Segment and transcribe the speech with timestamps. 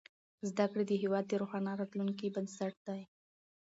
[0.49, 3.01] زدهکړې د هېواد د روښانه راتلونکي بنسټ دی.